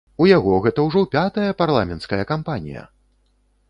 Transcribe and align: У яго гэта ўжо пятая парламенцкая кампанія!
У 0.23 0.27
яго 0.29 0.53
гэта 0.63 0.85
ўжо 0.87 1.03
пятая 1.17 1.51
парламенцкая 1.61 2.23
кампанія! 2.35 2.93